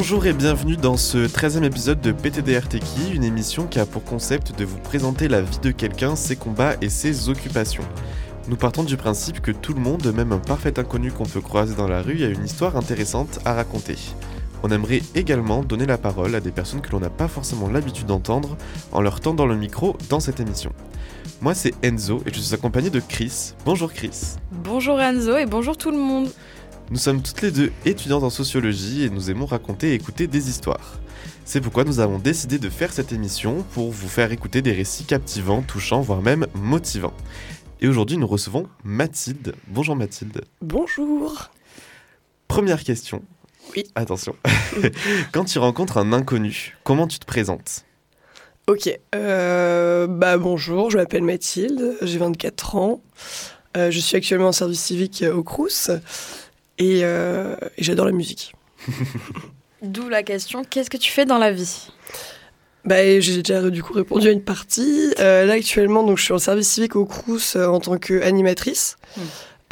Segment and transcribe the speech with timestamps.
[0.00, 4.56] Bonjour et bienvenue dans ce 13e épisode de PTDRTKI, une émission qui a pour concept
[4.56, 7.82] de vous présenter la vie de quelqu'un, ses combats et ses occupations.
[8.46, 11.74] Nous partons du principe que tout le monde, même un parfait inconnu qu'on peut croiser
[11.74, 13.96] dans la rue, a une histoire intéressante à raconter.
[14.62, 18.06] On aimerait également donner la parole à des personnes que l'on n'a pas forcément l'habitude
[18.06, 18.56] d'entendre
[18.92, 20.70] en leur tendant le micro dans cette émission.
[21.40, 23.54] Moi c'est Enzo et je suis accompagné de Chris.
[23.64, 24.36] Bonjour Chris.
[24.52, 26.28] Bonjour Enzo et bonjour tout le monde.
[26.90, 30.48] Nous sommes toutes les deux étudiantes en sociologie et nous aimons raconter et écouter des
[30.48, 30.98] histoires.
[31.44, 35.04] C'est pourquoi nous avons décidé de faire cette émission pour vous faire écouter des récits
[35.04, 37.12] captivants, touchants, voire même motivants.
[37.82, 39.54] Et aujourd'hui, nous recevons Mathilde.
[39.66, 40.40] Bonjour Mathilde.
[40.62, 41.50] Bonjour.
[42.48, 43.22] Première question.
[43.76, 43.84] Oui.
[43.94, 44.34] Attention.
[45.32, 47.84] Quand tu rencontres un inconnu, comment tu te présentes?
[48.66, 48.88] Ok.
[49.14, 53.02] Euh, bah bonjour, je m'appelle Mathilde, j'ai 24 ans.
[53.76, 55.90] Euh, je suis actuellement en service civique au Crous
[56.78, 58.54] et, euh, et j'adore la musique.
[59.82, 61.88] D'où la question qu'est-ce que tu fais dans la vie?
[62.84, 65.12] Bah, j'ai déjà du coup répondu à une partie.
[65.18, 68.96] Euh, là actuellement, donc je suis en service civique au Crous euh, en tant qu'animatrice.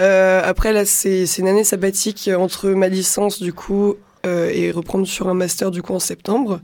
[0.00, 5.06] Euh, après là, c'est une année sabbatique entre ma licence du coup euh, et reprendre
[5.06, 6.60] sur un master du coup en septembre.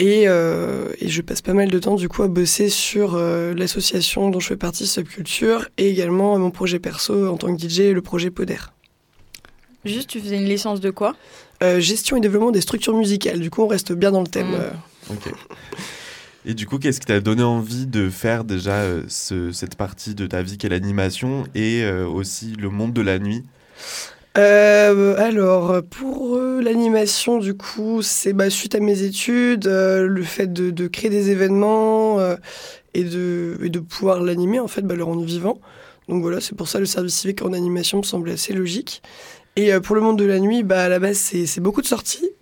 [0.00, 3.54] Et, euh, et je passe pas mal de temps du coup à bosser sur euh,
[3.54, 7.92] l'association dont je fais partie, Subculture, et également mon projet perso en tant que DJ,
[7.92, 8.56] le projet Poder.
[9.84, 11.14] Juste, tu faisais une licence de quoi?
[11.62, 13.40] Euh, gestion et développement des structures musicales.
[13.40, 14.50] Du coup, on reste bien dans le thème.
[14.50, 14.54] Mm.
[14.54, 14.70] euh.
[15.10, 15.32] Ok.
[16.46, 20.14] Et du coup, qu'est-ce qui t'a donné envie de faire déjà euh, ce- cette partie
[20.14, 23.44] de ta vie qu'est l'animation et euh, aussi le monde de la nuit?
[24.38, 30.22] Euh, alors, pour euh, l'animation, du coup, c'est bah, suite à mes études, euh, le
[30.22, 32.36] fait de, de créer des événements euh,
[32.94, 35.58] et, de, et de pouvoir l'animer, en fait, bah, le rendre vivant.
[36.08, 39.02] Donc voilà, c'est pour ça le service civique en animation me semble assez logique.
[39.56, 41.82] Et euh, pour le monde de la nuit, bah, à la base, c'est c'est beaucoup
[41.82, 42.28] de sorties.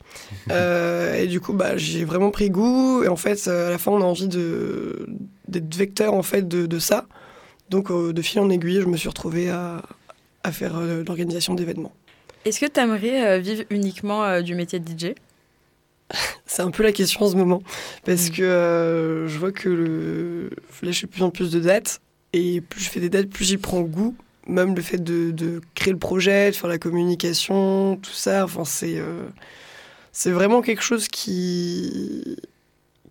[0.51, 3.03] Euh, et du coup, bah, j'ai vraiment pris goût.
[3.03, 5.07] Et en fait, euh, à la fin, on a envie de-
[5.47, 7.07] d'être vecteur en fait, de, de ça.
[7.71, 9.83] Donc, euh, de fil en aiguille, je me suis retrouvée à,
[10.43, 11.93] à faire euh, l'organisation d'événements.
[12.45, 15.15] Est-ce que tu aimerais vivre uniquement euh, du métier de DJ
[16.47, 17.63] C'est un peu la question en ce moment.
[18.05, 18.33] Parce Mm.
[18.33, 20.51] que euh, je vois que le...
[20.83, 22.01] là, je fais de plus en plus de dates.
[22.35, 24.15] Et plus je fais des dates, plus j'y prends goût.
[24.49, 28.45] Même le fait de, créer le projet, de faire la communication, tout ça.
[28.45, 29.29] Enfin, c'est euh,
[30.11, 32.37] c'est vraiment quelque chose qui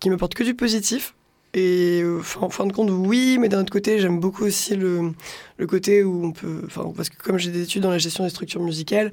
[0.00, 1.14] qui m'apporte que du positif.
[1.54, 5.12] Et euh, en fin de compte, oui, mais d'un autre côté, j'aime beaucoup aussi le,
[5.56, 6.66] le côté où on peut.
[6.96, 9.12] Parce que comme j'ai des études dans la gestion des structures musicales,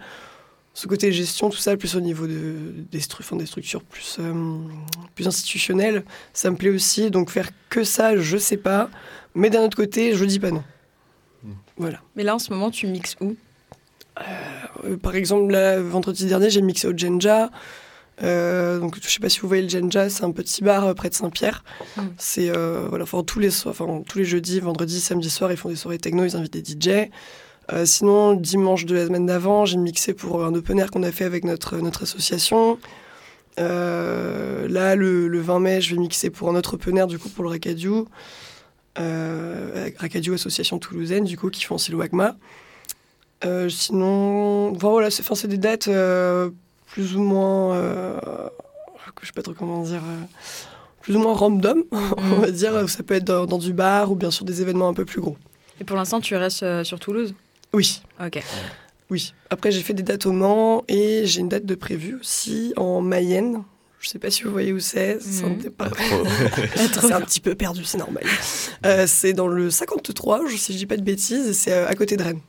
[0.73, 2.55] ce côté gestion, tout ça, plus au niveau de,
[2.91, 4.57] des, stru- enfin, des structures plus, euh,
[5.15, 6.03] plus institutionnelles,
[6.33, 7.09] ça me plaît aussi.
[7.09, 8.89] Donc faire que ça, je sais pas.
[9.33, 10.63] Mais d'un autre côté, je dis pas non.
[11.77, 11.99] Voilà.
[12.15, 13.35] Mais là, en ce moment, tu mixes où?
[14.19, 17.51] Euh, par exemple, là, vendredi dernier, j'ai mixé au Genja.
[18.23, 20.93] Euh, donc, je sais pas si vous voyez le Genja, c'est un petit bar euh,
[20.93, 21.63] près de Saint-Pierre.
[21.97, 22.01] Mm.
[22.17, 25.57] C'est euh, voilà, enfin, tous les soirs, enfin, tous les jeudis, vendredis, samedi soir, ils
[25.57, 27.09] font des soirées techno, ils invitent des DJ.
[27.73, 31.11] Euh, sinon, dimanche de la semaine d'avant, j'ai mixé pour un open air qu'on a
[31.11, 32.77] fait avec notre, notre association.
[33.59, 37.17] Euh, là, le, le 20 mai, je vais mixer pour un autre open air, du
[37.17, 38.07] coup, pour le Racadiou.
[38.97, 42.35] Euh, avec Racadiou Association Toulousaine, du coup, qui font aussi le WAGMA.
[43.43, 46.49] Euh, sinon, enfin, voilà, c'est c'est des dates euh,
[46.87, 47.75] plus ou moins.
[47.75, 48.19] euh,
[49.21, 50.01] je sais pas trop comment dire.
[50.05, 50.23] euh,
[51.01, 52.89] plus ou moins random, on va dire.
[52.89, 55.19] Ça peut être dans, dans du bar ou bien sûr des événements un peu plus
[55.21, 55.37] gros.
[55.79, 57.35] Et pour l'instant, tu restes sur Toulouse?
[57.73, 58.41] Oui, Ok.
[59.09, 59.33] oui.
[59.49, 63.01] Après, j'ai fait des dates au Mans et j'ai une date de prévue aussi en
[63.01, 63.63] Mayenne.
[64.05, 65.17] Je sais pas si vous voyez où c'est.
[65.19, 66.23] c'est un départ- Pas trop.
[67.01, 68.23] C'est un petit peu perdu, c'est normal.
[68.85, 71.87] Euh, c'est dans le 53, je- si je dis pas de bêtises, et c'est euh,
[71.87, 72.41] à côté de Rennes.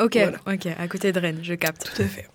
[0.00, 0.38] Ok, Voilà.
[0.46, 1.92] ok, à côté de Rennes, je capte.
[1.94, 2.26] Tout à fait.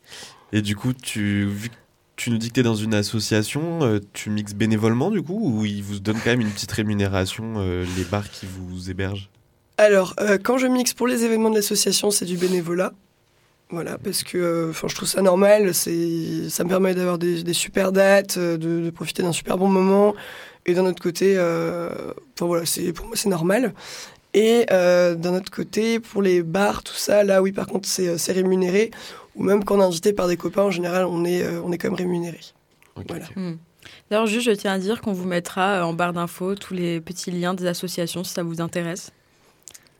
[0.54, 1.76] Et du coup, tu, vu que
[2.16, 5.40] tu nous dis que tu es dans une association, euh, tu mixes bénévolement du coup
[5.60, 9.32] ou ils vous donnent quand même une petite rémunération, euh, les bars qui vous hébergent?
[9.80, 12.94] Alors, euh, quand je mixe pour les événements de l'association, c'est du bénévolat.
[13.72, 15.74] Voilà, parce que euh, 'fin, je trouve ça normal.
[15.74, 19.58] C'est, ça me permet d'avoir des, des super dates, euh, de, de profiter d'un super
[19.58, 20.16] bon moment.
[20.66, 21.90] Et d'un autre côté, euh,
[22.40, 23.74] voilà, c'est, pour moi, c'est normal.
[24.34, 28.18] Et euh, d'un autre côté, pour les bars, tout ça, là, oui, par contre, c'est,
[28.18, 28.92] c'est rémunéré.
[29.36, 31.72] Ou même quand on est invité par des copains, en général, on est, euh, on
[31.72, 32.40] est quand même rémunéré.
[33.08, 33.26] Voilà.
[33.36, 33.56] Hmm.
[34.10, 37.32] D'ailleurs, juste, je tiens à dire qu'on vous mettra en barre d'infos tous les petits
[37.32, 39.12] liens des associations si ça vous intéresse.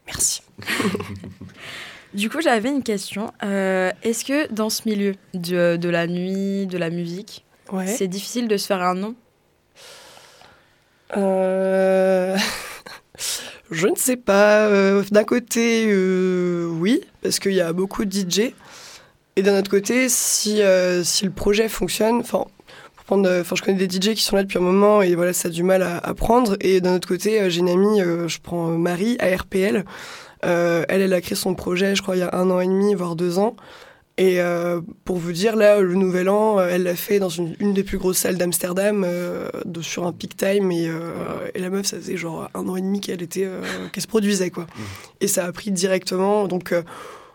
[0.06, 0.42] Merci.
[2.14, 3.32] Du coup, j'avais une question.
[3.44, 7.86] Euh, Est-ce que dans ce milieu de, de la nuit, de la musique, Ouais.
[7.86, 9.16] c'est difficile de se faire un nom?
[11.18, 12.36] Euh,
[13.72, 14.66] Je ne sais pas.
[14.68, 18.54] Euh, d'un côté, oui, parce qu'il y a beaucoup de DJ.
[19.36, 20.62] Et d'un autre côté, si,
[21.04, 22.46] si le projet fonctionne, enfin,
[23.10, 25.34] prendre, euh, enfin, je connais des DJ qui sont là depuis un moment et voilà,
[25.34, 26.58] ça a du mal à, à prendre.
[26.62, 29.84] Et d'un autre côté, euh, j'ai une amie, euh, je prends Marie, à RPL.
[30.44, 32.94] elle, elle a créé son projet, je crois, il y a un an et demi,
[32.94, 33.56] voire deux ans.
[34.20, 37.74] Et euh, pour vous dire, là, le nouvel an, elle l'a fait dans une, une,
[37.74, 39.50] des plus grosses salles d'Amsterdam, euh,
[39.82, 40.72] sur un peak time.
[40.72, 43.48] Et, euh, et, la meuf, ça faisait genre un an et demi qu'elle était,
[43.92, 44.66] qu'elle se produisait, quoi.
[44.66, 44.82] Mmh.
[45.22, 46.48] Et ça a pris directement.
[46.48, 46.76] Donc,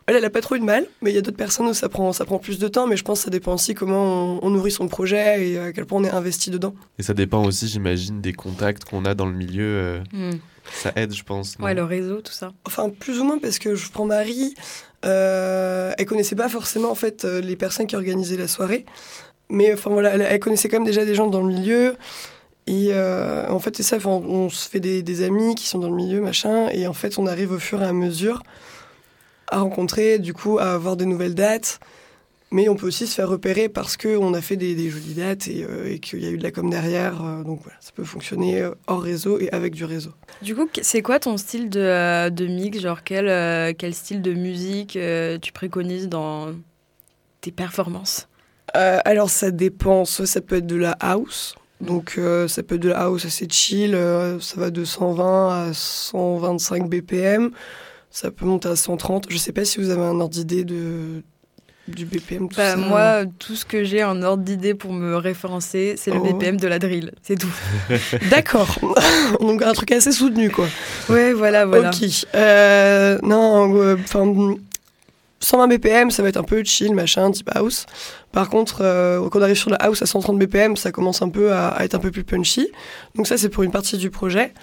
[0.07, 1.75] elle, elle a pas trop eu de mal, mais il y a d'autres personnes où
[1.75, 2.87] ça prend, ça prend plus de temps.
[2.87, 5.73] Mais je pense que ça dépend aussi comment on, on nourrit son projet et à
[5.73, 6.75] quel point on est investi dedans.
[6.99, 10.03] Et ça dépend aussi, j'imagine, des contacts qu'on a dans le milieu.
[10.13, 10.33] Mmh.
[10.73, 11.57] Ça aide, je pense.
[11.61, 12.53] Ouais, le réseau, tout ça.
[12.67, 14.55] Enfin, plus ou moins, parce que je prends Marie.
[15.05, 18.87] Euh, elle connaissait pas forcément en fait les personnes qui organisaient la soirée,
[19.51, 21.97] mais enfin voilà, elle, elle connaissait quand même déjà des gens dans le milieu.
[22.67, 25.91] Et euh, en fait, c'est ça, on se fait des, des, amis qui sont dans
[25.91, 28.43] le milieu, machin, et en fait, on arrive au fur et à mesure
[29.55, 31.81] à rencontrer, du coup, à avoir de nouvelles dates.
[32.51, 35.49] Mais on peut aussi se faire repérer parce qu'on a fait des, des, jolies dates
[35.49, 37.25] et, euh, et qu'il y a eu de la com derrière.
[37.25, 40.13] Euh, donc voilà, ça peut fonctionner hors réseau et avec du réseau.
[40.43, 42.79] Du coup, c'est quoi ton style de, euh, de mix?
[42.79, 46.49] Genre, quel, euh, quel style de musique euh, tu préconises dans
[47.41, 48.29] tes performances?
[48.75, 50.05] Alors, ça dépend.
[50.05, 51.55] Soit ça peut être de la house.
[51.81, 52.19] Donc,
[52.49, 53.97] ça peut être de la house assez chill.
[54.41, 57.51] ça va de 120 à 125 BPM.
[58.15, 59.27] Ça peut monter à 130.
[59.29, 61.25] Je sais pas si vous avez un ordre d'idée de,
[61.89, 62.77] du BPM tout bah, ça.
[62.77, 66.33] Moi, tout ce que j'ai en ordre d'idée pour me référencer, c'est le Oh.
[66.33, 67.11] BPM de la drill.
[67.25, 67.53] C'est tout.
[68.31, 68.79] D'accord.
[69.41, 70.69] Donc un truc assez soutenu, quoi.
[71.09, 71.91] Ouais, voilà, voilà.
[71.91, 72.09] Ok.
[72.37, 74.55] Euh, non, enfin.
[75.41, 77.85] 120 BPM, ça va être un peu chill, machin, type house.
[78.31, 81.29] Par contre, euh, quand on arrive sur la house à 130 BPM, ça commence un
[81.29, 82.71] peu à, à être un peu plus punchy.
[83.17, 84.55] Donc ça, c'est pour une partie du projet.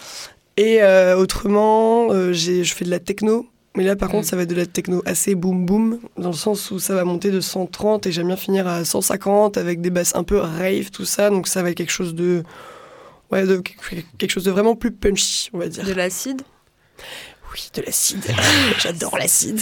[0.57, 3.48] Et euh, autrement, euh, je fais de la techno.
[3.75, 4.12] Mais là, par mmh.
[4.12, 6.94] contre, ça va être de la techno assez boom boom, dans le sens où ça
[6.94, 10.38] va monter de 130 et j'aime bien finir à 150 avec des basses un peu
[10.38, 11.30] rave, tout ça.
[11.30, 12.44] Donc ça va être quelque chose de,
[13.31, 13.63] ouais, de
[14.18, 15.86] quelque chose de vraiment plus punchy, on va dire.
[15.86, 16.42] De l'acide?
[17.53, 18.24] Oui, de l'acide.
[18.80, 19.62] J'adore l'acide.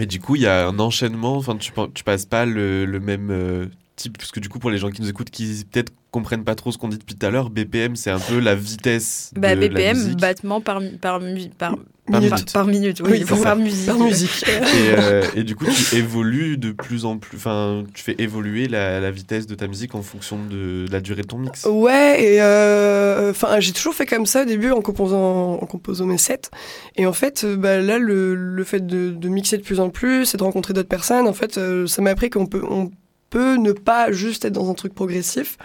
[0.00, 1.36] Et du coup, il y a un enchaînement.
[1.36, 3.66] Enfin, tu, tu passes pas le, le même euh,
[3.98, 6.54] type, parce que du coup, pour les gens qui nous écoutent, qui peut-être comprennent pas
[6.54, 9.30] trop ce qu'on dit depuis tout à l'heure, BPM, c'est un peu la vitesse.
[9.36, 10.18] Bah, de BPM, la musique.
[10.20, 11.76] battement par, par, par, Par
[12.10, 12.52] par, minute.
[12.52, 13.86] par minute, oui, Oui, par, par musique.
[13.86, 14.44] Par musique.
[14.48, 17.36] Et, euh, et du coup, tu évolues de plus en plus.
[17.36, 21.20] Enfin, tu fais évoluer la, la vitesse de ta musique en fonction de, la durée
[21.22, 21.66] de ton mix.
[21.66, 26.06] Ouais, et euh, enfin, j'ai toujours fait comme ça au début en composant, en composant
[26.06, 26.48] mes sets.
[26.96, 29.90] Et en fait, euh, bah, là, le, le fait de, de mixer de plus en
[29.90, 32.90] plus et de rencontrer d'autres personnes, en fait, euh, ça m'a appris qu'on peut, on
[33.30, 35.58] peut ne pas juste être dans un truc progressif.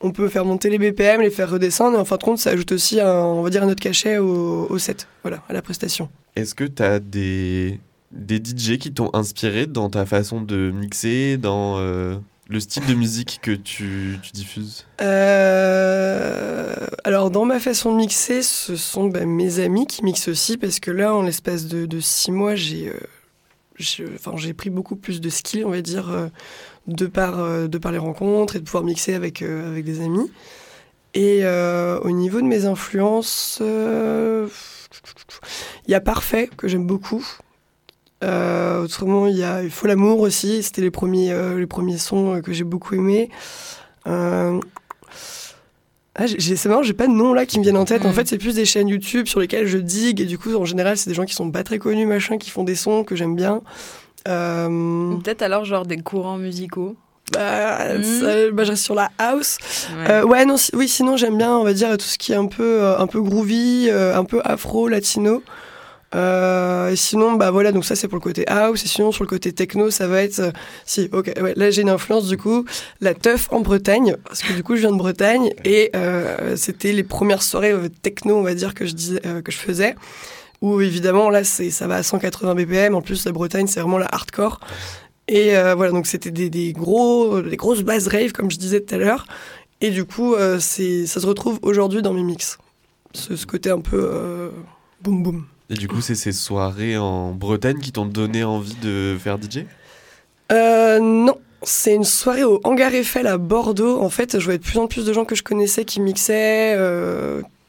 [0.00, 2.50] On peut faire monter les BPM, les faire redescendre, et en fin de compte, ça
[2.50, 5.62] ajoute aussi, un, on va dire, un autre cachet au, au set, voilà, à la
[5.62, 6.08] prestation.
[6.36, 7.80] Est-ce que tu as des,
[8.12, 12.16] des DJ qui t'ont inspiré dans ta façon de mixer, dans euh,
[12.48, 14.86] le style de musique que tu, tu diffuses?
[15.02, 16.74] Euh,
[17.04, 20.80] alors, dans ma façon de mixer, ce sont bah, mes amis qui mixent aussi, parce
[20.80, 22.94] que là, en l'espace de, de six mois, j'ai euh,
[23.80, 26.28] j'ai pris beaucoup plus de skills, on va dire, euh,
[26.94, 30.00] de, par, euh, de par les rencontres et de pouvoir mixer avec, euh, avec des
[30.00, 30.30] amis.
[31.14, 34.50] Et euh, au niveau de mes influences, il
[35.88, 37.26] y a Parfait, que j'aime beaucoup.
[38.22, 40.62] Euh, autrement, il y a Il faut l'amour aussi.
[40.62, 43.30] C'était les premiers, euh, les premiers sons que j'ai beaucoup aimés.
[44.06, 44.60] Euh,
[46.16, 48.04] ah, c'est marrant, j'ai pas de nom là qui me viennent en tête.
[48.04, 48.12] En Mm.
[48.12, 50.20] fait, c'est plus des chaînes YouTube sur lesquelles je digue.
[50.20, 52.50] Et du coup, en général, c'est des gens qui sont pas très connus, machin, qui
[52.50, 53.62] font des sons que j'aime bien.
[54.28, 56.96] Euh, Peut-être alors genre des courants musicaux.
[57.32, 58.02] bah, Mm.
[58.02, 59.58] ça- bah, je reste sur la house.
[59.96, 60.10] Ouais.
[60.10, 62.36] Euh, ouais, non, si- oui, sinon j'aime bien, on va dire, tout ce qui est
[62.36, 65.42] un peu, euh, un peu groovy, euh, un peu afro, latino.
[66.12, 68.82] Et sinon, bah voilà, donc ça c'est pour le côté house.
[68.84, 70.52] Et sinon, sur le côté techno, ça va être.
[70.84, 72.64] si, ok, ouais, là j'ai une influence du coup,
[73.00, 75.92] la teuf en Bretagne, parce que du coup je viens de Bretagne et
[76.56, 79.94] c'était les premières soirées techno, on va dire, que je, disais, que je faisais.
[80.62, 82.94] Où évidemment, là c'est, ça va à 180 BPM.
[82.94, 84.60] En plus, la Bretagne, c'est vraiment la hardcore.
[85.28, 88.80] Et euh, voilà, donc c'était des, des, gros, des grosses bases rave, comme je disais
[88.80, 89.26] tout à l'heure.
[89.80, 92.58] Et du coup, euh, c'est, ça se retrouve aujourd'hui dans mes mix.
[93.14, 94.50] Ce, ce côté un peu euh,
[95.02, 95.46] boum boum.
[95.70, 99.66] Et du coup, c'est ces soirées en Bretagne qui t'ont donné envie de faire DJ
[100.52, 104.00] Euh, non, c'est une soirée au Hangar Eiffel à Bordeaux.
[104.00, 106.76] En fait, je voyais de plus en plus de gens que je connaissais qui mixaient,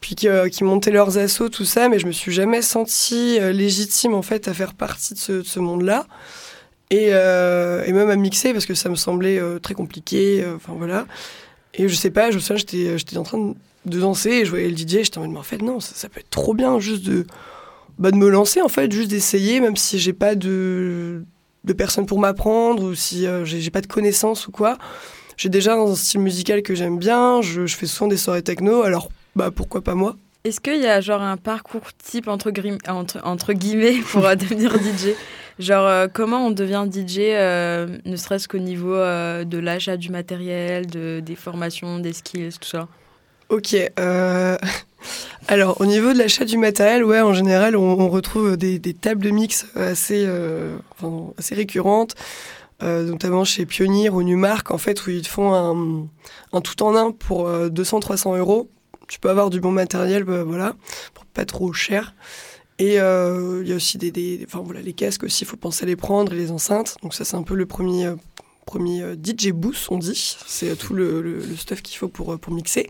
[0.01, 3.39] puis qui, euh, qui montaient leurs assauts, tout ça, mais je me suis jamais sentie
[3.39, 6.07] euh, légitime en fait à faire partie de ce, de ce monde-là.
[6.89, 10.45] Et, euh, et même à mixer parce que ça me semblait très compliqué.
[10.53, 11.05] Enfin voilà.
[11.73, 12.57] Et je sais pas, je me souviens,
[12.97, 13.53] j'étais, en train
[13.85, 15.03] de, danser et je voyais le DJ.
[15.03, 17.25] J'étais en mode, mais en fait, non, ça, peut être trop bien juste de,
[17.97, 21.23] bah, de me lancer en fait, juste d'essayer, même si j'ai pas de,
[21.63, 24.77] de personnes pour m'apprendre ou si j'ai j'ai pas de connaissances ou quoi.
[25.37, 28.81] j'ai déjà un style musical que j'aime bien, je, je fais souvent des soirées techno,
[28.81, 32.51] alors bah pourquoi pas moi Est-ce qu'il y a genre un parcours type entre,
[32.87, 35.15] entre, entre guillemets pour devenir DJ
[35.59, 40.09] Genre euh, comment on devient DJ, euh, ne serait-ce qu'au niveau euh, de l'achat du
[40.09, 42.87] matériel, de, des formations, des skills, tout ça?
[43.49, 43.75] Ok.
[45.47, 48.93] Alors, au niveau de l'achat du matériel, ouais, en général, on, on retrouve des, des
[48.93, 50.27] tables de mix assez,
[50.91, 52.15] enfin, assez récurrentes,
[52.81, 56.07] notamment chez Pioneer ou Numark, en fait, où ils te font un,
[56.53, 58.69] un tout en un pour euh, 200-300 euros.
[59.11, 60.73] Tu peux avoir du bon matériel, bah, voilà,
[61.13, 62.13] pour pas trop cher.
[62.79, 65.57] Et euh, il y a aussi des, des, enfin voilà, les casques aussi, il faut
[65.57, 66.95] penser à les prendre et les enceintes.
[67.03, 68.15] Donc ça, c'est un peu le premier, euh,
[68.65, 70.37] premier euh, DJ boost, on dit.
[70.47, 72.89] C'est tout le, le, le stuff qu'il faut pour, pour mixer.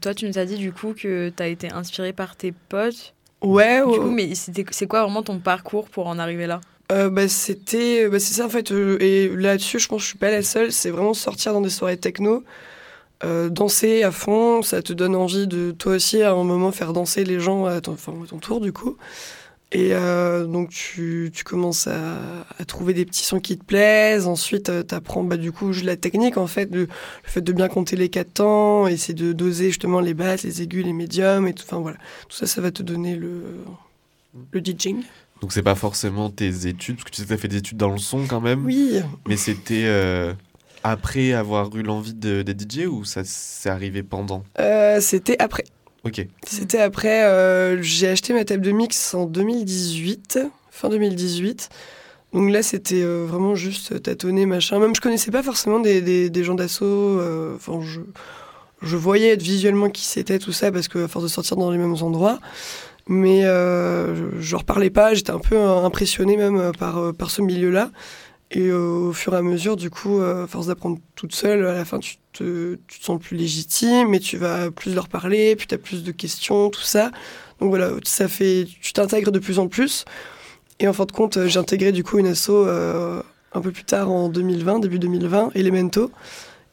[0.00, 3.12] Toi, tu nous as dit du coup que tu as été inspiré par tes potes.
[3.42, 3.98] Ouais, Du ouais.
[3.98, 6.60] coup, mais c'était- c'est quoi vraiment ton parcours pour en arriver là?
[6.92, 8.70] Euh, bah, c'était, bah, c'est ça en fait.
[8.70, 10.70] euh, et là-dessus, je pense que je suis pas la seule.
[10.70, 12.44] C'est vraiment sortir dans des soirées techno,
[13.24, 14.62] euh, danser à fond.
[14.62, 17.80] Ça te donne envie de toi aussi à un moment faire danser les gens à
[17.80, 18.96] ton, enfin, à ton tour du coup.
[19.74, 22.18] Et euh, donc tu, tu commences à,
[22.58, 24.26] à trouver des petits sons qui te plaisent.
[24.26, 26.88] Ensuite, tu apprends bah, du coup la technique en fait, de, le
[27.22, 30.84] fait de bien compter les quatre temps, essayer de doser justement les basses, les aigus,
[30.84, 31.64] les médiums et tout.
[31.66, 31.96] Enfin voilà,
[32.28, 33.42] tout ça, ça va te donner le
[34.50, 35.02] le DJing.
[35.40, 37.56] Donc c'est pas forcément tes études, parce que tu sais que tu as fait des
[37.56, 38.64] études dans le son quand même.
[38.64, 39.00] Oui.
[39.26, 40.32] Mais c'était euh,
[40.82, 44.42] après avoir eu l'envie de- d'être DJ ou ça s'est arrivé pendant?
[44.60, 45.64] Euh, c'était après.
[46.04, 46.26] Ok.
[46.46, 47.24] C'était après.
[47.24, 51.68] euh, j'ai acheté ma table de mix en 2018, fin 2018.
[52.32, 54.78] Donc là, c'était euh, vraiment juste tâtonner, machin.
[54.78, 57.20] Même je connaissais pas forcément des, des, des gens d'assaut.
[57.54, 58.00] Enfin, je,
[58.80, 61.78] je voyais visuellement qui c'était, tout ça, parce que à force de sortir dans les
[61.78, 62.40] mêmes endroits.
[63.06, 65.12] Mais euh, je, je leur parlais pas.
[65.14, 67.90] J'étais un peu impressionné même par, par ce milieu-là.
[68.54, 71.72] Et euh, au fur et à mesure, du coup, euh, force d'apprendre toute seule, à
[71.72, 75.56] la fin, tu te, tu te sens plus légitime et tu vas plus leur parler,
[75.56, 77.10] puis tu as plus de questions, tout ça.
[77.60, 80.04] Donc voilà, ça fait, tu t'intègres de plus en plus.
[80.80, 83.22] Et en fin de compte, euh, j'ai intégré du coup une asso euh,
[83.54, 86.10] un peu plus tard en 2020, début 2020, Elemento.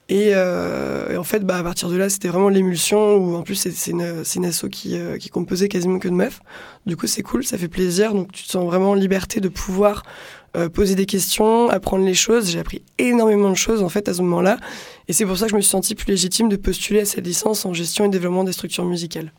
[0.09, 3.91] Et, en fait, bah, à partir de là, c'était vraiment l'émulsion, où en plus, c'est
[3.91, 6.41] une, une asso qui, qui composée quasiment que de meufs.
[6.87, 8.15] Du coup, c'est cool, ça fait plaisir.
[8.15, 10.01] Donc, tu te sens vraiment en liberté de pouvoir
[10.55, 12.49] euh, poser des questions, apprendre les choses.
[12.49, 14.57] J'ai appris énormément de choses, en fait, à ce moment-là.
[15.07, 17.25] Et c'est pour ça que je me suis sentie plus légitime de postuler à cette
[17.25, 19.31] licence en gestion et développement des structures musicales.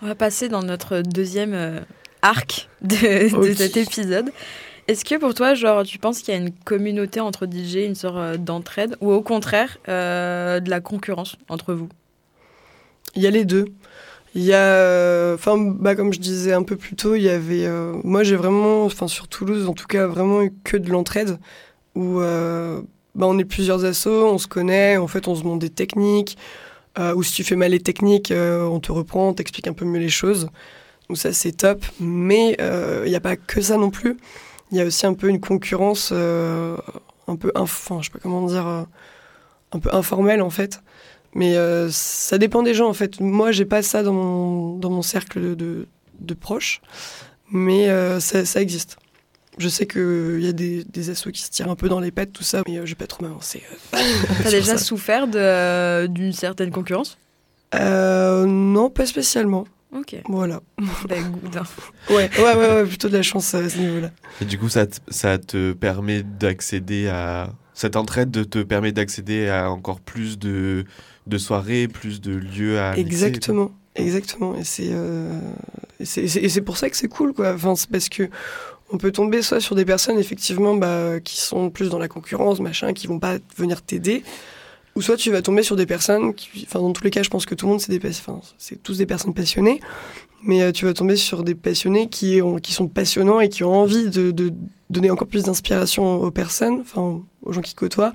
[0.00, 1.80] On va passer dans notre deuxième euh,
[2.22, 4.30] arc de, cet épisode.
[4.86, 7.94] Est-ce que pour toi, genre, tu penses qu'il y a une communauté entre DJ, une
[7.96, 11.88] sorte euh, d'entraide, ou au contraire, euh, de la concurrence entre vous?
[13.14, 13.66] Il y a les deux.
[14.34, 17.28] Il y a, euh, enfin, bah, comme je disais un peu plus tôt, il y
[17.28, 20.90] avait, euh, moi j'ai vraiment, enfin sur Toulouse en tout cas, vraiment eu que de
[20.90, 21.38] l'entraide,
[21.94, 22.82] où euh,
[23.14, 26.36] bah, on est plusieurs assos, on se connaît, en fait on se demande des techniques,
[26.98, 29.72] euh, ou si tu fais mal les techniques, euh, on te reprend, on t'explique un
[29.72, 30.50] peu mieux les choses.
[31.08, 34.18] Donc ça c'est top, mais euh, il n'y a pas que ça non plus.
[34.70, 38.46] Il y a aussi un peu une concurrence, un peu, enfin je sais pas comment
[38.46, 40.80] dire, un peu informelle en fait.
[41.38, 43.20] Mais euh, ça dépend des gens en fait.
[43.20, 45.86] Moi, j'ai pas ça dans mon, dans mon cercle de, de,
[46.18, 46.80] de proches,
[47.52, 48.96] mais euh, ça, ça existe.
[49.56, 52.10] Je sais qu'il y a des, des assos qui se tirent un peu dans les
[52.10, 53.62] pattes, tout ça, mais euh, je vais pas trop m'avancer.
[53.94, 53.98] euh,
[54.42, 54.78] T'as déjà ça.
[54.78, 57.18] souffert euh, d'une certaine concurrence?
[57.74, 59.64] Euh, Non, pas spécialement.
[59.94, 60.16] Ok.
[60.28, 60.60] Voilà.
[61.08, 61.62] Bah, good, hein.
[62.10, 64.10] Ouais, ouais, ouais, ouais, plutôt de la chance à ce niveau-là.
[64.40, 67.50] Et du coup, ça te, ça te permet d'accéder à.
[67.74, 70.84] Cette entraide de te permet d'accéder à encore plus de,
[71.28, 72.96] de soirées, plus de lieux à.
[72.96, 74.54] Exactement, exactement.
[74.56, 75.38] Et c'est euh,
[76.02, 77.52] c'est- pour ça que c'est cool, quoi.
[77.54, 78.28] Enfin, c'est parce que
[78.90, 82.60] on peut tomber soit sur des personnes effectivement bah, qui sont plus dans la concurrence,
[82.60, 84.22] machin, qui vont pas venir t'aider,
[84.96, 86.32] ou soit tu vas tomber sur des personnes,
[86.62, 88.82] enfin dans tous les cas, je pense que tout le monde c'est des, enfin, c'est
[88.82, 89.80] tous des personnes passionnées,
[90.42, 93.62] mais euh, tu vas tomber sur des passionnés qui ont, qui sont passionnants et qui
[93.62, 94.52] ont envie de, de
[94.88, 98.14] donner encore plus d'inspiration aux personnes, enfin aux gens qui côtoient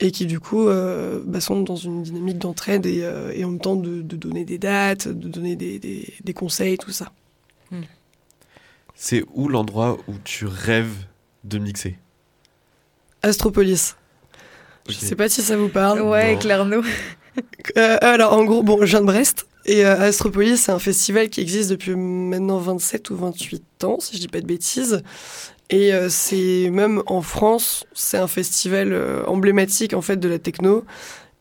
[0.00, 3.50] et qui du coup euh, bah, sont dans une dynamique d'entraide et, euh, et en
[3.50, 7.12] même temps de, de donner des dates, de donner des, des, des conseils, tout ça.
[8.96, 11.06] C'est où l'endroit où tu rêves
[11.44, 11.96] de mixer?
[13.22, 13.96] Astropolis.
[14.86, 14.94] Ok.
[14.94, 16.02] Je sais pas si ça vous parle.
[16.02, 16.36] Ouais.
[16.40, 16.82] Clerno.
[17.76, 21.30] Euh, alors en gros, bon, je viens de Brest et euh, Astropolis, c'est un festival
[21.30, 25.02] qui existe depuis maintenant 27 ou 28 ans, si je dis pas de bêtises.
[25.72, 30.38] Et euh, c'est même en France, c'est un festival euh, emblématique en fait de la
[30.40, 30.84] techno.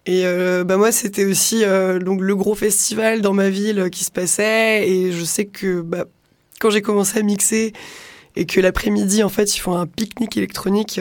[0.05, 1.63] Et euh, bah moi, c'était aussi
[2.01, 4.87] donc le gros festival dans ma ville qui se passait.
[4.87, 6.05] Et je sais que bah,
[6.59, 7.73] quand j'ai commencé à mixer
[8.35, 10.99] et que l'après-midi, en fait, ils font un pique-nique électronique.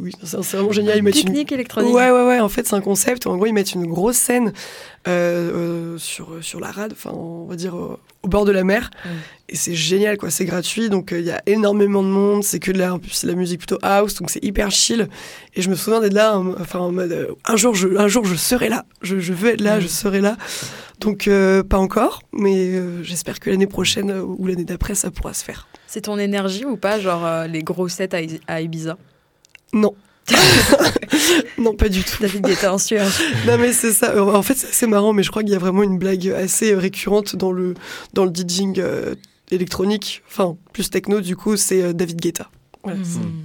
[0.00, 0.98] oui, c'est vraiment génial.
[0.98, 1.94] Ils une- Pique-nique électronique.
[1.94, 2.40] Ouais, ouais, ouais.
[2.40, 3.26] En fait, c'est un concept.
[3.26, 4.52] où, En gros, ils mettent une grosse scène
[5.98, 7.74] sur, sur la rade, enfin, on va dire
[8.22, 8.90] au bord de la mer.
[9.50, 10.30] Et c'est génial, quoi.
[10.30, 10.88] C'est gratuit.
[10.90, 12.44] Donc, euh, il y a énormément de monde.
[12.44, 14.14] C'est que de la, en plus, c'est de la musique plutôt house.
[14.14, 15.08] Donc, c'est hyper chill.
[15.54, 18.06] Et je me souviens d'être là, en, enfin, en mode, euh, un jour, je, un
[18.06, 18.84] jour, je serai là.
[19.02, 20.36] Je, je veux être là, je serai là.
[21.00, 22.22] Donc, euh, pas encore.
[22.32, 25.66] Mais j'espère que l'année prochaine ou l'année d'après, ça pourra se faire.
[25.88, 28.96] C'est ton énergie ou pas, genre les gros sets à, à Ibiza?
[29.72, 29.94] Non.
[31.58, 32.16] non, pas du tout.
[32.20, 33.06] David Guetta en sueur.
[33.46, 34.22] Non mais c'est ça.
[34.22, 37.36] En fait, c'est marrant, mais je crois qu'il y a vraiment une blague assez récurrente
[37.36, 37.74] dans le
[38.14, 39.14] dans le DJing euh,
[39.50, 41.20] électronique, enfin plus techno.
[41.20, 42.50] Du coup, c'est euh, David Guetta.
[42.82, 42.98] Voilà.
[42.98, 43.42] Hmm.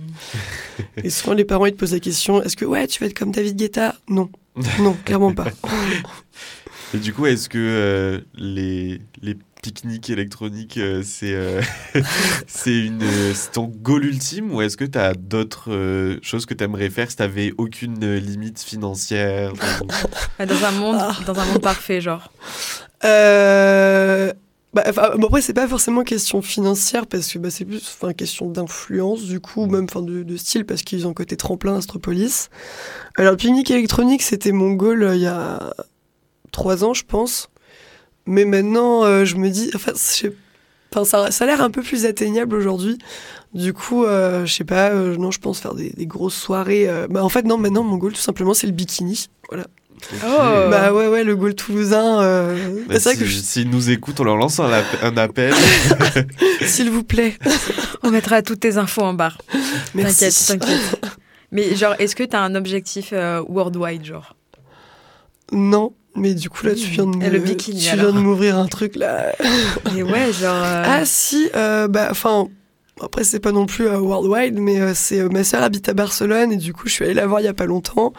[1.04, 3.18] Et souvent, les parents ils te posent la question est-ce que ouais, tu vas être
[3.18, 3.96] comme David Guetta?
[4.08, 4.30] Non,
[4.80, 5.48] non, clairement pas.
[6.94, 11.62] Et du coup, est-ce que euh, les, les pique-niques électroniques, euh, c'est euh,
[12.48, 16.46] c'est une euh, c'est ton goal ultime ou est-ce que tu as d'autres euh, choses
[16.46, 19.52] que tu aimerais faire si tu aucune euh, limite financière?
[20.40, 21.18] Ouais, Dans un monde, Ah.
[21.26, 22.32] dans un monde parfait, genre.
[24.78, 27.78] Euh, bah, enfin, bon, après, c'est pas forcément question financière parce que bah, c'est plus
[27.78, 31.38] enfin, question d'influence, du coup, même enfin, de, de style, parce qu'ils ont un côté
[31.38, 32.50] tremplin Astropolis.
[33.18, 35.74] Alors, le pique-nique électronique, c'était mon goal euh, il y a
[36.52, 37.50] trois ans, je pense.
[38.26, 39.94] Mais maintenant, euh, je me dis, enfin,
[41.04, 42.98] ça, ça a l'air un peu plus atteignable aujourd'hui.
[43.54, 46.90] Du coup, euh, je sais pas, euh, non, je pense faire des, des grosses soirées.
[46.90, 49.28] euh, bah, en fait, non, maintenant, mon goal, tout simplement, c'est le bikini.
[49.50, 49.68] Voilà.
[50.24, 50.28] Oh.
[50.70, 52.22] Bah ouais, ouais, le goal toulousain.
[52.22, 55.18] euh, Bah, c'est si- que je- S'ils nous écoutent, on leur lance un, app- un
[55.18, 55.54] appel.
[56.62, 57.38] S'il vous plaît.
[58.04, 59.38] On mettra toutes tes infos en barre.
[59.96, 60.26] Merci.
[60.48, 61.12] T'inquiète, t'inquiète.
[61.52, 64.36] Mais genre, est-ce que t'as un objectif euh, worldwide, genre?
[65.52, 68.20] Non, mais du coup, là, tu viens de Et le me- bikini, tu viens de
[68.20, 69.32] m'ouvrir un truc, là.
[69.98, 70.56] Et ouais, genre.
[70.64, 72.48] euh, Ah, si, euh, bah, enfin.
[73.02, 75.94] Après, c'est pas non plus euh, worldwide, mais euh, c'est euh, ma sœur habite à
[75.94, 78.14] Barcelone et du coup, je suis allée la voir il y a pas longtemps.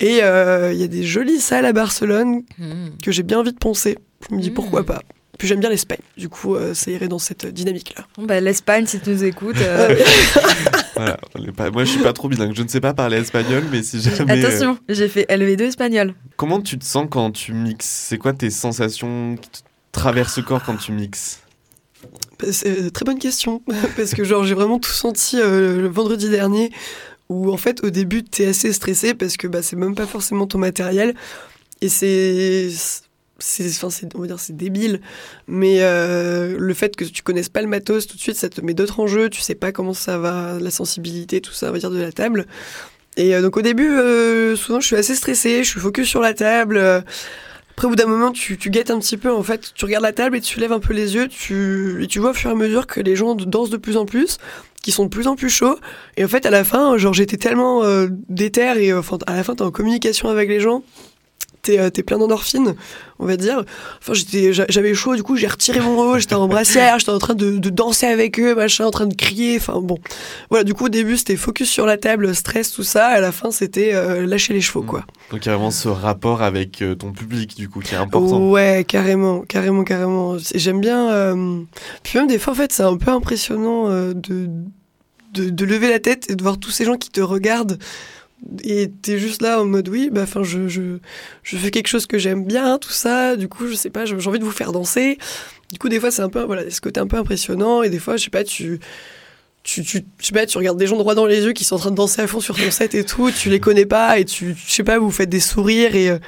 [0.00, 2.88] Et euh, il y a des jolies salles à Barcelone hmm.
[3.02, 3.98] que j'ai bien envie de poncer.
[4.30, 4.54] Je me dis Mm.
[4.54, 5.02] pourquoi pas.
[5.38, 5.98] Puis j'aime bien l'Espagne.
[6.16, 8.06] Du coup, euh, ça irait dans cette dynamique-là.
[8.16, 9.58] Bon, bah, l'Espagne, si tu nous écoutes.
[9.60, 9.94] euh,
[10.96, 11.18] Voilà,
[11.54, 12.54] pas- Moi, je suis pas trop bilingue.
[12.56, 14.42] Je ne sais pas parler espagnol, mais si jamais.
[14.42, 16.14] euh, Attention, j'ai fait LV2 espagnol.
[16.38, 17.86] Comment tu te sens quand tu mixes?
[18.08, 19.58] C'est quoi tes sensations qui te
[19.92, 21.40] traversent le corps quand tu mixes?
[22.40, 23.60] Bah, C'est une très bonne question.
[23.96, 26.70] Parce que genre j'ai vraiment tout senti euh, le vendredi dernier
[27.28, 30.46] où en fait au début t'es assez stressé parce que bah, c'est même pas forcément
[30.46, 31.14] ton matériel.
[31.80, 32.68] Et c'est...
[33.38, 35.00] enfin, on va dire c'est débile.
[35.46, 38.60] Mais euh, le fait que tu connaisses pas le matos tout de suite ça te
[38.60, 39.30] met d'autres enjeux.
[39.30, 42.12] Tu sais pas comment ça va la sensibilité tout ça on va dire de la
[42.12, 42.46] table.
[43.16, 45.64] Et euh, donc au début euh, souvent je suis assez stressée.
[45.64, 47.00] Je suis focus sur la table euh,
[47.76, 49.30] après, au bout d'un moment, tu, tu guettes un petit peu.
[49.30, 51.28] En fait, tu regardes la table et tu lèves un peu les yeux.
[51.28, 53.98] Tu, et tu vois au fur et à mesure que les gens dansent de plus
[53.98, 54.38] en plus,
[54.82, 55.78] qui sont de plus en plus chauds.
[56.16, 59.36] Et en fait, à la fin, genre, j'étais tellement euh, déter et euh, enfin, à
[59.36, 60.84] la fin, t'es en communication avec les gens.
[61.60, 62.76] T'es, euh, t'es plein d'endorphines,
[63.18, 63.64] on va dire.
[64.00, 67.18] Enfin, j'étais, j'avais chaud, du coup, j'ai retiré mon haut, j'étais en brassière, j'étais en
[67.18, 69.56] train de, de danser avec eux, machin, en train de crier.
[69.56, 69.98] Enfin, bon.
[70.50, 73.06] Voilà, du coup, au début, c'était focus sur la table, stress, tout ça.
[73.06, 75.04] À la fin, c'était euh, lâcher les chevaux, quoi.
[75.30, 77.98] Donc, il y a vraiment ce rapport avec euh, ton public, du coup, qui est
[77.98, 78.50] important.
[78.50, 80.36] Ouais, carrément, carrément, carrément.
[80.54, 81.10] J'aime bien.
[81.10, 81.60] euh,
[82.02, 84.48] Puis même des fois, en fait, c'est un peu impressionnant euh, de,
[85.34, 87.78] de, de lever la tête et de voir tous ces gens qui te regardent.
[88.64, 90.98] Et t'es juste là en mode oui, bah, enfin, je, je,
[91.42, 93.34] je fais quelque chose que j'aime bien, tout ça.
[93.36, 95.18] Du coup, je sais pas, j'ai envie de vous faire danser.
[95.72, 97.82] Du coup, des fois, c'est un peu, voilà, ce côté un peu impressionnant.
[97.82, 98.78] Et des fois, je sais pas, tu,
[99.64, 101.74] tu, tu, je sais pas, tu regardes des gens droit dans les yeux qui sont
[101.74, 103.30] en train de danser à fond sur ton set et tout.
[103.32, 106.18] Tu les connais pas et tu, je sais pas, vous faites des sourires et, euh,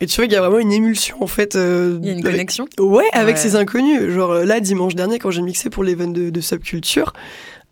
[0.00, 1.56] et tu vois qu'il y a vraiment une émulsion en fait.
[1.56, 2.66] euh, Il y a une avec- connexion.
[2.78, 3.40] Ouais, avec Ouais.
[3.42, 4.10] ces inconnus.
[4.10, 7.14] Genre là, dimanche dernier, quand j'ai mixé pour l'event de, de Subculture,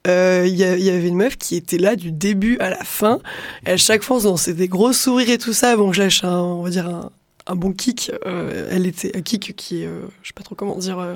[0.07, 3.21] euh, il il y avait une meuf qui était là du début à la fin.
[3.67, 5.77] À chaque fois, on lançait des gros sourires et tout ça.
[5.77, 7.11] Bon, je lâche un, on va dire
[7.47, 8.11] un, bon kick.
[8.27, 11.15] Euh, elle était un kick qui est, euh, je sais pas trop comment dire, euh,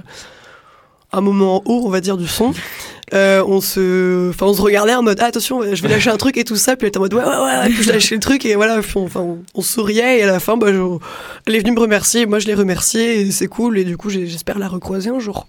[1.13, 2.53] un moment en haut, on va dire, du son.
[3.15, 6.17] Euh, on se, enfin, on se regardait en mode ah, attention, je vais lâcher un
[6.17, 6.77] truc et tout ça.
[6.77, 7.65] Puis elle était en mode ouais, ouais, ouais.
[7.67, 8.79] Puis je lâchais le truc et voilà.
[8.79, 12.27] Enfin, on, souriait et à la fin, bah, elle est venue me remercier.
[12.27, 13.79] Moi, je l'ai remerciée et c'est cool.
[13.79, 15.47] Et du coup, j'espère la recroiser un jour.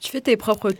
[0.00, 0.72] Tu fais tes propres,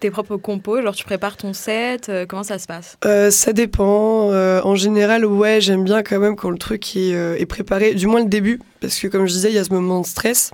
[0.00, 2.96] tes propres compos, genre tu prépares ton set, euh, comment ça se passe?
[3.04, 4.30] Euh, ça dépend.
[4.32, 8.20] Euh, en général, ouais, j'aime bien quand même quand le truc est, préparé, du moins
[8.20, 10.52] le début, parce que comme je disais, il y a ce moment de stress.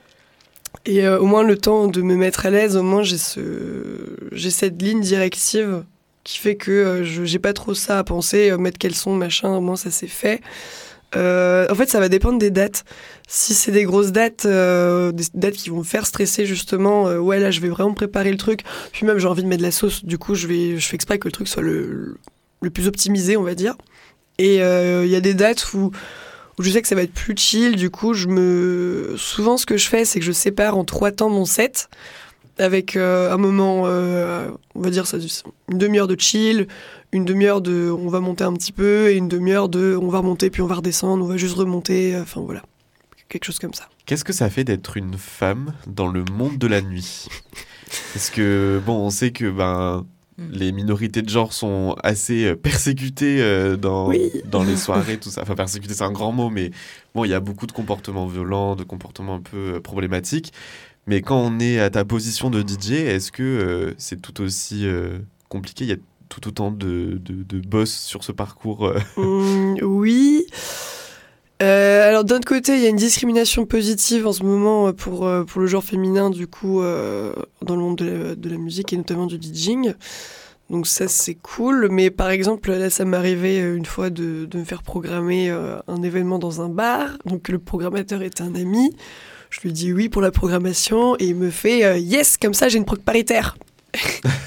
[0.86, 3.40] Et au moins le temps de me mettre à l'aise, au moins j'ai ce,
[4.32, 5.84] j'ai cette ligne directive
[6.24, 9.60] qui fait que je j'ai pas trop ça à penser, mettre quel son, machin, au
[9.60, 10.40] moins ça c'est fait.
[11.16, 12.84] Euh, en fait, ça va dépendre des dates.
[13.26, 17.18] Si c'est des grosses dates, euh, des dates qui vont me faire stresser justement, euh,
[17.18, 18.62] ouais là je vais vraiment préparer le truc.
[18.92, 20.94] Puis même j'ai envie de mettre de la sauce, du coup je vais, je fais
[20.94, 22.16] exprès que le truc soit le,
[22.72, 23.76] plus optimisé, on va dire.
[24.38, 25.90] Et il y a des dates où,
[26.58, 27.76] où je sais que ça va être plus chill.
[27.76, 31.10] Du coup, je me, souvent ce que je fais, c'est que je sépare en trois
[31.10, 31.88] temps mon set
[32.58, 35.16] avec un moment, on va dire ça,
[35.70, 36.68] une demi-heure de chill,
[37.12, 40.18] une demi-heure de on va monter un petit peu et une demi-heure de on va
[40.18, 42.62] remonter puis on va redescendre, on va juste remonter, euh, enfin voilà,
[43.28, 43.88] quelque chose comme ça.
[44.06, 47.28] Qu'est-ce que ça fait d'être une femme dans le monde de la nuit?
[48.12, 50.50] Parce que bon, on sait que ben mm.
[50.52, 54.10] les minorités de genre sont assez euh, persécutées euh, dans,
[54.44, 55.42] dans les soirées, tout ça.
[55.42, 56.70] Enfin, persécutées, c'est un grand mot, mais
[57.14, 60.52] bon, il y a beaucoup de comportements violents, de comportements un peu problématiques.
[61.06, 64.86] Mais quand on est à ta position de DJ, est-ce que c'est tout aussi
[65.48, 65.84] compliqué?
[65.86, 65.96] Il y a
[66.28, 68.98] tout autant de, de, boss sur ce parcours euh.
[69.16, 70.46] mmh, Oui.
[71.60, 75.28] Euh, alors d'un côté, il y a une discrimination positive en ce moment euh, pour,
[75.46, 79.26] pour le genre féminin, du coup, dans le monde de la, de musique et notamment
[79.26, 79.94] du DJing.
[80.70, 81.88] Donc ça, c'est cool.
[81.90, 86.02] Mais par exemple, là, ça m'est arrivé une fois de, de, me faire programmer un
[86.02, 87.10] événement dans un bar.
[87.24, 88.94] Donc le programmateur était un ami.
[89.50, 92.76] Je lui dis oui pour la programmation et il me fait yes, comme ça j'ai
[92.76, 93.56] une proc paritaire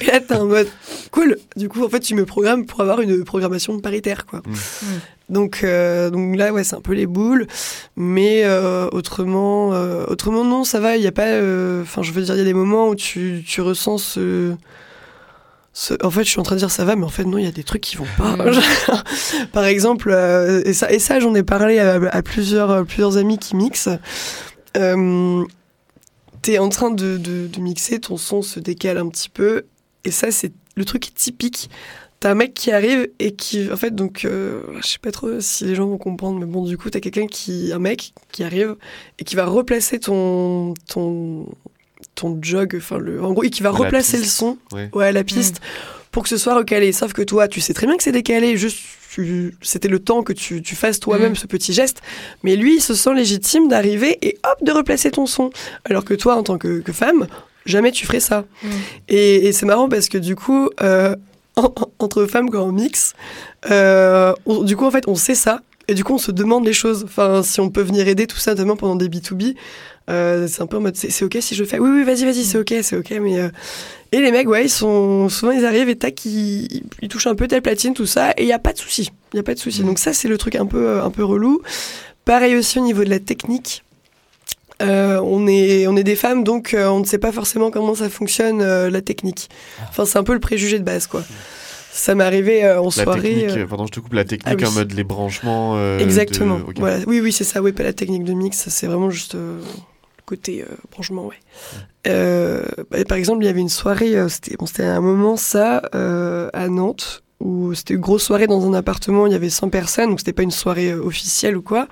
[0.01, 0.67] et là, t'es en mode
[1.11, 1.37] cool.
[1.55, 4.39] Du coup, en fait, tu me programmes pour avoir une programmation paritaire, quoi.
[4.45, 4.51] Mm.
[4.51, 4.99] Mm.
[5.29, 7.47] Donc, euh, donc là, ouais, c'est un peu les boules.
[7.95, 10.97] Mais euh, autrement, euh, autrement, non, ça va.
[10.97, 11.39] Il n'y a pas.
[11.81, 14.53] Enfin, je veux dire, il y a des moments où tu, tu ressens ce,
[16.03, 17.45] En fait, je suis en train de dire ça va, mais en fait, non, il
[17.45, 18.35] y a des trucs qui vont pas.
[18.35, 18.61] Mm.
[19.53, 20.11] Par exemple,
[20.65, 23.89] et ça, et ça j'en ai parlé à, à, plusieurs, plusieurs amis qui mixent
[26.41, 29.63] t'es en train de, de, mixer, ton son se décale un petit peu.
[30.05, 31.69] Et ça, c'est le truc typique.
[32.19, 35.39] T'as un mec qui arrive et qui, en fait, donc, euh, je sais pas trop
[35.39, 38.43] si les gens vont comprendre, mais bon, du coup, t'as quelqu'un qui, un mec qui
[38.43, 38.75] arrive
[39.17, 41.47] et qui va replacer ton, ton,
[42.13, 44.57] ton jog, enfin, le, en gros, et qui va replacer le son,
[44.93, 46.11] ouais, la piste, mm.
[46.11, 46.91] pour que ce soit recalé.
[46.91, 48.77] Sauf que toi, tu sais très bien que c'est décalé, juste
[49.61, 51.35] c'était le temps que tu, fasses toi-même mm.
[51.35, 52.01] ce petit geste.
[52.43, 55.49] Mais lui, il se sent légitime d'arriver et hop, de replacer ton son.
[55.85, 57.27] Alors que toi, en tant que, femme,
[57.65, 58.45] jamais tu ferais ça.
[58.63, 58.69] Mm.
[59.09, 61.15] Et, c'est marrant parce que du coup, euh,
[61.55, 63.13] entre femmes, quand on mixe,
[63.69, 65.61] euh, du coup, en fait, on sait ça.
[65.87, 67.03] Et du coup, on se demande les choses.
[67.03, 69.55] Enfin, si on peut venir aider tout ça, notamment pendant des B2B,
[70.09, 71.79] euh, c'est un peu en mode c'est ok si je fais.
[71.79, 73.11] Oui, oui, vas-y, vas-y, c'est ok, c'est ok.
[73.21, 73.39] Mais
[74.13, 77.35] et les mecs, ouais, ils sont souvent ils arrivent et tac, ils, ils touchent un
[77.35, 79.11] peu telle platine, tout ça, et il y a pas de souci.
[79.33, 79.83] Il y a pas de souci.
[79.83, 79.85] Mmh.
[79.85, 81.61] Donc ça, c'est le truc un peu euh, un peu relou.
[82.25, 83.83] Pareil aussi au niveau de la technique.
[84.81, 87.95] Euh, on, est, on est des femmes, donc euh, on ne sait pas forcément comment
[87.95, 89.49] ça fonctionne la technique.
[89.79, 89.85] Ah.
[89.89, 91.23] Enfin, c'est un peu le préjugé de base, quoi.
[91.93, 93.21] Ça m'est arrivé en la soirée.
[93.21, 95.97] Technique, pardon, je te coupe la technique ah en mode les branchements.
[95.99, 96.59] Exactement.
[96.77, 96.97] Voilà.
[97.05, 97.61] Oui, oui, c'est ça.
[97.61, 98.69] Oui, pas la technique de mix.
[98.69, 99.35] C'est vraiment juste
[100.31, 101.29] côté euh.
[102.07, 105.81] Euh, bah, par exemple, il y avait une soirée, euh, c'était bon, un moment ça,
[106.53, 110.09] à Nantes, où c'était une grosse soirée dans un appartement, il y avait 100 personnes,
[110.09, 111.87] donc c'était pas une soirée officielle ou quoi.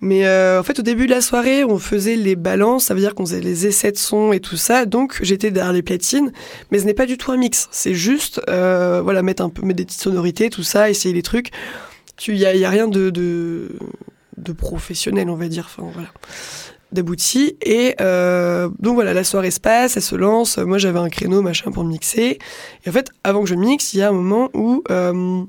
[0.00, 3.14] Mais en fait, au début de la soirée, on faisait les balances, ça veut dire
[3.14, 4.84] qu'on faisait les essais de son et tout ça.
[4.84, 6.30] Donc, j'étais derrière les platines,
[6.70, 7.68] mais ce n'est pas du tout un mix.
[7.70, 11.50] C'est juste, voilà, mettre un peu, mettre des petites sonorités, tout ça, essayer les trucs.
[12.28, 13.72] Il y a, rien de
[14.58, 15.64] professionnel, on va dire.
[15.66, 16.10] Enfin, voilà
[16.94, 17.56] d'abouti.
[17.62, 20.58] Et euh, donc voilà, la soirée se passe, elle se lance.
[20.58, 22.38] Moi, j'avais un créneau, machin, pour mixer.
[22.84, 25.42] Et en fait, avant que je mixe, il y a un moment où euh,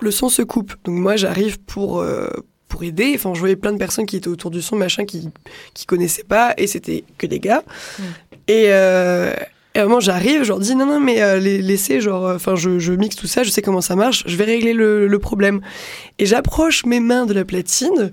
[0.00, 0.74] le son se coupe.
[0.84, 2.28] Donc moi, j'arrive pour euh,
[2.68, 3.12] pour aider.
[3.14, 5.30] Enfin, je voyais plein de personnes qui étaient autour du son, machin, qui
[5.72, 7.62] qui connaissaient pas, et c'était que des gars.
[7.98, 8.02] Mm.
[8.48, 8.70] Et
[9.76, 12.36] et à un moment, j'arrive, je leur dis non, non, mais euh, laissez, genre, euh,
[12.36, 15.08] enfin, je, je, mixe tout ça, je sais comment ça marche, je vais régler le,
[15.08, 15.60] le problème.
[16.20, 18.12] Et j'approche mes mains de la platine,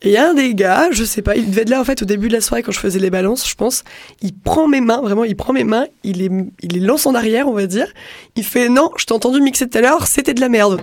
[0.00, 2.28] et un des gars, je sais pas, il devait être là en fait au début
[2.28, 3.84] de la soirée quand je faisais les balances, je pense.
[4.22, 6.30] Il prend mes mains, vraiment, il prend mes mains, il les,
[6.62, 7.88] il les lance en arrière, on va dire.
[8.36, 10.80] Il fait non, je t'ai entendu mixer tout à l'heure, c'était de la merde.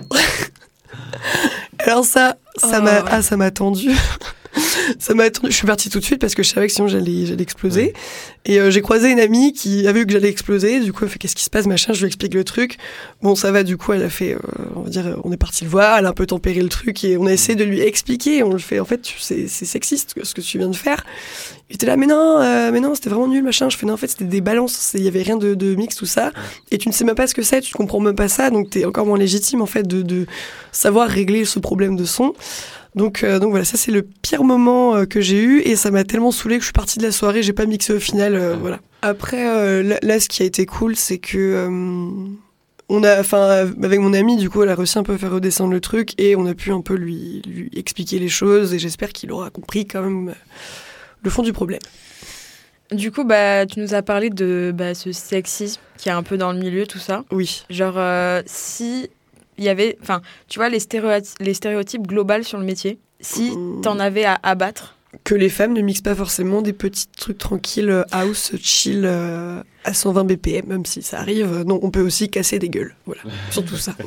[1.80, 3.08] Alors ça, ça m'a, oh.
[3.10, 3.90] ah, ça m'a tendu.
[4.98, 7.26] ça m'a Je suis partie tout de suite parce que je savais que sinon j'allais,
[7.26, 7.92] j'allais exploser.
[8.44, 10.80] Et euh, j'ai croisé une amie qui a vu que j'allais exploser.
[10.80, 11.92] Du coup, elle fait qu'est-ce qui se passe, machin?
[11.92, 12.76] Je lui explique le truc.
[13.22, 13.62] Bon, ça va.
[13.62, 14.38] Du coup, elle a fait, euh,
[14.74, 15.98] on va dire, on est parti le voir.
[15.98, 18.42] Elle a un peu tempéré le truc et on a essayé de lui expliquer.
[18.42, 18.80] On le fait.
[18.80, 21.04] En fait, c'est, c'est sexiste ce que tu viens de faire.
[21.70, 23.70] Il était là, mais non, euh, mais non, c'était vraiment nul, machin.
[23.70, 24.92] Je fais non, en fait, c'était des balances.
[24.94, 26.32] Il y avait rien de, de mix, tout ça.
[26.70, 27.60] Et tu ne sais même pas ce que c'est.
[27.60, 28.50] Tu comprends même pas ça.
[28.50, 30.26] Donc, t'es encore moins légitime en fait de, de
[30.72, 32.34] savoir régler ce problème de son.
[32.94, 35.90] Donc, euh, donc voilà, ça c'est le pire moment euh, que j'ai eu et ça
[35.90, 38.34] m'a tellement saoulé que je suis partie de la soirée, j'ai pas mixé au final,
[38.34, 38.80] euh, voilà.
[39.00, 41.68] Après, là, ce qui a été cool, c'est que
[42.88, 45.32] on a, enfin, avec mon ami, du coup, elle a réussi un peu à faire
[45.32, 48.78] redescendre le truc et on a pu un peu lui, lui expliquer les choses et
[48.78, 50.34] j'espère qu'il aura compris quand même
[51.22, 51.80] le fond du problème.
[52.92, 56.36] Du coup, bah, tu nous as parlé de bah, ce sexisme qui est un peu
[56.36, 57.24] dans le milieu, tout ça.
[57.30, 57.64] Oui.
[57.70, 59.08] Genre, euh, si
[59.58, 63.50] il y avait, enfin, tu vois, les, stéréotypes, les stéréotypes globaux sur le métier, si
[63.56, 63.80] Mmh.
[63.82, 67.90] t'en avais à abattre, Que les femmes ne mixent pas forcément des petits trucs tranquilles,
[67.90, 71.64] euh, house, chill, euh, à 120 BPM, même si ça arrive.
[71.66, 72.94] Non, on peut aussi casser des gueules.
[73.04, 73.94] Voilà, surtout ça.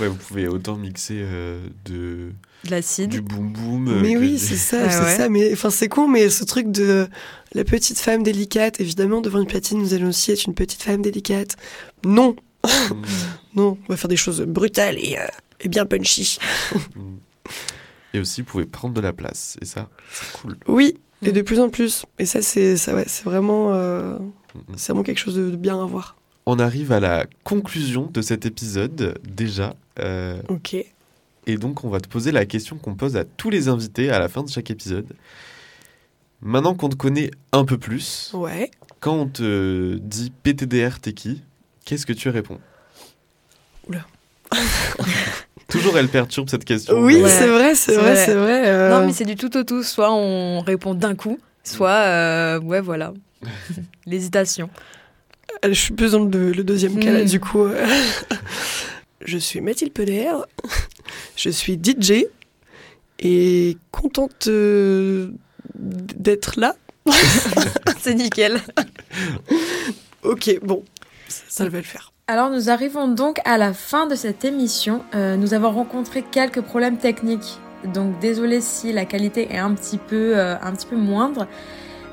[0.00, 2.30] Ouais, vous pouvez autant mixer euh, de,
[2.64, 3.10] de l'acide.
[3.10, 3.88] du boom boom.
[3.88, 5.16] euh, Mais oui, c'est ça, Ouais, c'est ouais.
[5.16, 5.28] ça.
[5.28, 7.08] Mais enfin, c'est con, mais ce truc de
[7.54, 11.02] la petite femme délicate, évidemment, devant une platine, nous allons aussi être une petite femme
[11.02, 11.56] délicate.
[12.04, 12.36] Non,
[13.54, 15.26] Non, on va faire des choses brutales et, euh,
[15.60, 16.38] et bien punchy.
[18.14, 19.56] Et aussi, vous pouvez prendre de la place.
[19.60, 20.56] Et ça, c'est cool.
[20.68, 21.32] Oui, et Mm.
[21.32, 22.04] de plus en plus.
[22.18, 24.18] Et ça, c'est ça, ouais, c'est vraiment, euh,
[24.76, 26.16] c'est vraiment quelque chose de, de bien à voir.
[26.46, 29.74] On arrive à la conclusion de cet épisode, déjà.
[30.00, 30.74] Euh, Ok.
[31.46, 34.18] et donc, on va te poser la question qu'on pose à tous les invités à
[34.18, 35.06] la fin de chaque épisode.
[36.40, 38.70] Maintenant qu'on te connaît un peu plus, Ouais.
[39.00, 41.42] quand on te dit PTDR, t'es qui?
[41.84, 42.58] Qu'est-ce que tu réponds?
[43.88, 44.06] Oula.
[45.68, 46.98] Toujours, elle perturbe cette question.
[47.00, 47.28] Oui, Ouais.
[47.30, 48.24] c'est vrai, c'est C'est vrai, vrai.
[48.26, 48.62] c'est vrai.
[48.68, 49.82] euh, Non, mais c'est du tout au tout.
[49.82, 53.14] Soit on répond d'un coup, soit, euh, ouais, voilà.
[54.06, 54.68] L'hésitation.
[55.64, 57.26] Je suis plus dans le, le deuxième cas là, Mm.
[57.26, 57.62] du coup.
[57.64, 57.86] euh.
[59.24, 60.30] je suis Mathilde Peder,
[61.36, 62.24] je suis DJ
[63.20, 65.30] et contente euh,
[65.74, 66.74] d'être là.
[68.00, 68.60] C'est nickel.
[70.22, 70.84] Ok, bon,
[71.48, 72.12] ça, va le faire.
[72.26, 75.02] Alors nous arrivons donc à la fin de cette émission.
[75.14, 77.58] Euh, nous avons rencontré quelques problèmes techniques.
[77.92, 81.46] Donc désolé si la qualité est un petit peu, euh, un petit peu moindre.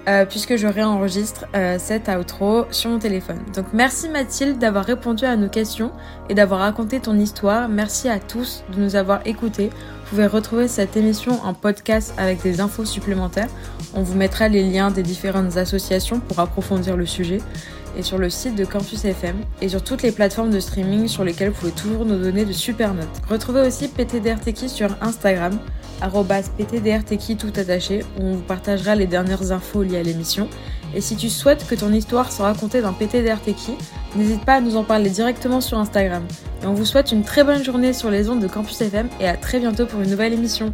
[0.08, 1.45] euh, puisque je réenregistre
[1.77, 3.39] cet outro sur mon téléphone.
[3.53, 5.91] Donc merci Mathilde d'avoir répondu à nos questions
[6.29, 7.69] et d'avoir raconté ton histoire.
[7.69, 9.69] Merci à tous de nous avoir écoutés.
[9.69, 13.49] Vous pouvez retrouver cette émission en podcast avec des infos supplémentaires.
[13.93, 17.39] On vous mettra les liens des différentes associations pour approfondir le sujet
[17.97, 21.23] et sur le site de Campus FM et sur toutes les plateformes de streaming sur
[21.23, 23.08] lesquelles vous pouvez toujours nous donner de super notes.
[23.30, 25.58] Retrouvez aussi PTDRTeki sur Instagram,
[26.58, 30.47] PTDRTeki tout attaché, où on vous partagera les dernières infos liées à l'émission.
[30.95, 33.73] Et si tu souhaites que ton histoire soit racontée dans PTDRTeki,
[34.15, 36.23] n'hésite pas à nous en parler directement sur Instagram.
[36.63, 39.28] Et on vous souhaite une très bonne journée sur les ondes de Campus FM et
[39.28, 40.73] à très bientôt pour une nouvelle émission.